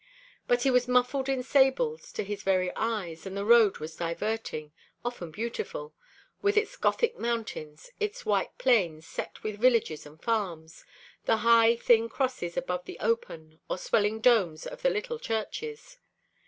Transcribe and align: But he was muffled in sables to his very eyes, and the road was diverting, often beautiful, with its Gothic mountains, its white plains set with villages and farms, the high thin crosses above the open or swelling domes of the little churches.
But 0.47 0.63
he 0.63 0.71
was 0.71 0.87
muffled 0.87 1.29
in 1.29 1.43
sables 1.43 2.11
to 2.13 2.23
his 2.23 2.41
very 2.41 2.71
eyes, 2.75 3.27
and 3.27 3.37
the 3.37 3.45
road 3.45 3.77
was 3.77 3.95
diverting, 3.97 4.71
often 5.05 5.29
beautiful, 5.29 5.93
with 6.41 6.57
its 6.57 6.75
Gothic 6.75 7.19
mountains, 7.19 7.91
its 7.99 8.25
white 8.25 8.57
plains 8.57 9.05
set 9.05 9.43
with 9.43 9.61
villages 9.61 10.07
and 10.07 10.19
farms, 10.19 10.85
the 11.25 11.37
high 11.45 11.75
thin 11.75 12.09
crosses 12.09 12.57
above 12.57 12.85
the 12.85 12.97
open 12.99 13.59
or 13.69 13.77
swelling 13.77 14.21
domes 14.21 14.65
of 14.65 14.81
the 14.81 14.89
little 14.89 15.19
churches. 15.19 15.99